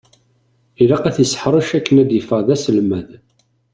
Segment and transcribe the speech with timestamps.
[0.81, 3.09] Ilaq ad t-tesseḥṛeceḍ akken ad d-yeffeɣ d aselmad!